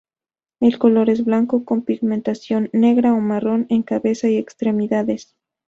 [0.59, 5.35] El color es blanco con pigmentación negra o marrón en cabeza y extremidades.